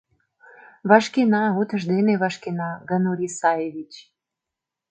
[0.89, 3.93] —Вашкена, утыждене вашкена, Ганур Исаевич.